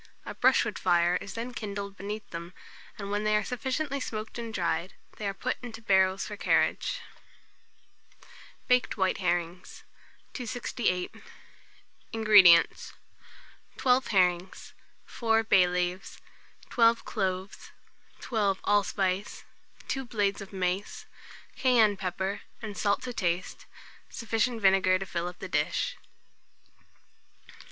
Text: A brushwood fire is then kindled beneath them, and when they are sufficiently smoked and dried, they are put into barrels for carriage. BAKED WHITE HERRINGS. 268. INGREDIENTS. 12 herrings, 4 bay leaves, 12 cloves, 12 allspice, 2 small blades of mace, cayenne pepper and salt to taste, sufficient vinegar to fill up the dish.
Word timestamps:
A 0.25 0.33
brushwood 0.33 0.79
fire 0.79 1.15
is 1.21 1.35
then 1.35 1.53
kindled 1.53 1.95
beneath 1.95 2.27
them, 2.31 2.55
and 2.97 3.11
when 3.11 3.23
they 3.23 3.35
are 3.35 3.43
sufficiently 3.43 3.99
smoked 3.99 4.39
and 4.39 4.51
dried, 4.51 4.95
they 5.17 5.27
are 5.27 5.33
put 5.35 5.57
into 5.61 5.79
barrels 5.79 6.25
for 6.25 6.35
carriage. 6.35 7.01
BAKED 8.67 8.97
WHITE 8.97 9.19
HERRINGS. 9.19 9.83
268. 10.33 11.11
INGREDIENTS. 12.13 12.93
12 13.77 14.07
herrings, 14.07 14.73
4 15.05 15.43
bay 15.43 15.67
leaves, 15.67 16.19
12 16.71 17.05
cloves, 17.05 17.69
12 18.21 18.59
allspice, 18.63 19.43
2 19.87 19.99
small 19.99 20.05
blades 20.05 20.41
of 20.41 20.51
mace, 20.51 21.05
cayenne 21.55 21.95
pepper 21.95 22.41
and 22.59 22.75
salt 22.75 23.03
to 23.03 23.13
taste, 23.13 23.67
sufficient 24.09 24.63
vinegar 24.63 24.97
to 24.97 25.05
fill 25.05 25.27
up 25.27 25.37
the 25.37 25.47
dish. 25.47 25.95